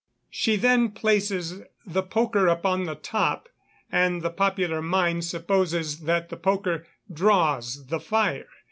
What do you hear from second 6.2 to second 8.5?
the poker "draws" the fire.